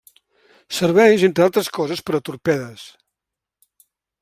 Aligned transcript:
Serveix 0.77 1.25
entre 1.27 1.45
altres 1.45 1.69
coses 1.77 2.03
per 2.09 2.17
a 2.19 2.23
torpedes. 2.31 2.89